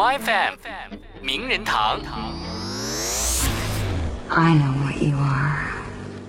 [0.00, 0.56] My FM
[1.22, 2.00] 名人堂。
[4.28, 5.72] I know what you are.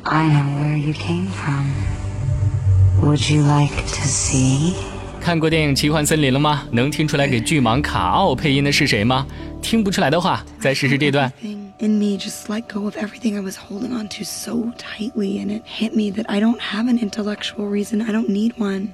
[0.04, 1.72] I know where you came from.
[3.02, 4.74] Would you like to see?
[5.20, 6.64] 看过电影《奇幻森林》了吗？
[6.72, 9.28] 能听出来给巨蟒卡奥配音的是谁吗？
[9.62, 11.32] 听不出来的话，再试试这段。
[11.44, 15.40] Everything in me just let go of everything I was holding on to so tightly,
[15.40, 18.02] and it hit me that I don't have an intellectual reason.
[18.02, 18.90] I don't need one.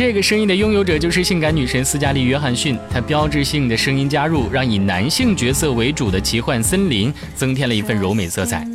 [0.00, 8.66] 这个声音的拥有者就是性感女神斯嘉丽·约翰逊，她标志性的声音加入，让以男性角色为主的《奇幻森林》增添了一份柔美色彩。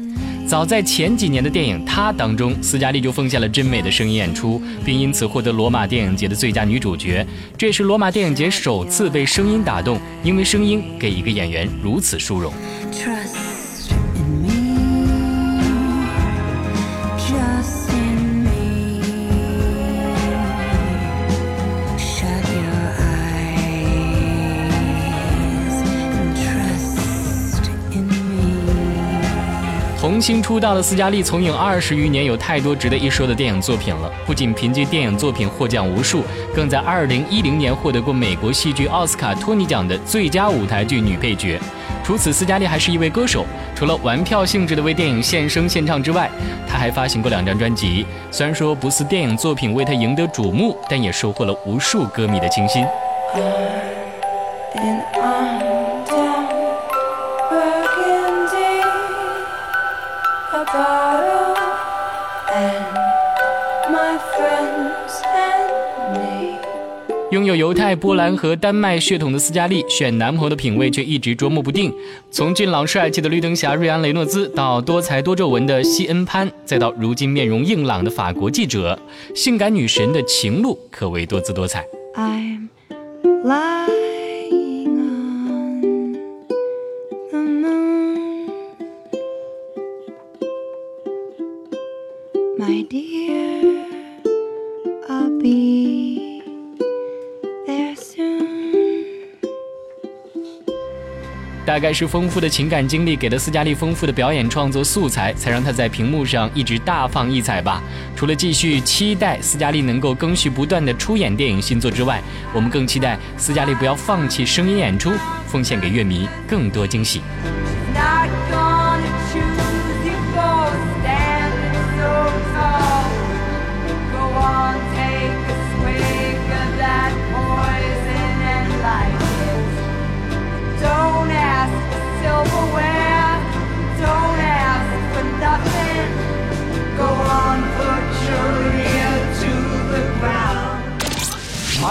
[0.48, 7.26] 早在前几年的电影《她》当中，斯嘉丽就奉献了真美的声音演出，并因此获得罗马电影节的最佳女主角。
[7.58, 12.54] 这也是罗马电影节首次被声音打动，因为声音给一个演员如此殊荣。
[30.16, 34.10] 童星出道的斯嘉丽从影二十余年，有太多值得一说的电影作品了。
[34.26, 36.24] 不仅凭借电影作品获奖无数，
[36.55, 41.60] 更在二零一零年获得过美国戏剧奥斯卡托尼奖的最佳舞台剧女配角。
[42.02, 46.32] 除此，斯嘉丽还是一位歌手，除了玩票性质的为电影献声献唱之外，
[46.66, 48.05] 她还发行过两张专辑。
[48.32, 52.86] 虽然说不似电影作品为她赢得瞩目，但也收获了无数歌迷的倾心。
[60.76, 61.55] A bottle,
[62.51, 62.85] and
[63.90, 66.57] my friends and me.
[67.31, 71.94] 拥有犹太、波兰和丹麦血统的斯嘉丽，选男朋友的品味却一直捉摸不定。
[72.29, 78.97] 从俊朗帅气的绿灯侠瑞安·雷诺兹，到多才多皱纹的西恩·潘，再到如今面容硬朗的法国记者，
[79.34, 81.85] 性感女神的情路可谓多姿多彩。
[82.16, 82.69] I'm
[92.66, 93.86] my dear.
[95.08, 96.42] I'll be
[97.68, 99.06] there soon.
[101.64, 107.84] 大概是丰富的情感经历给了斯嘉丽丰富的表演创作素材，才让她在屏幕上一直大放异彩吧。
[108.16, 112.20] 除了继续期待斯嘉丽能够更续不断的出演电影新作之外，
[112.52, 115.12] 我们更期待斯嘉丽不要放弃声音演出，
[115.47, 117.22] 奉献给乐迷更多惊喜。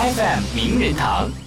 [0.05, 1.44] FM 名人堂。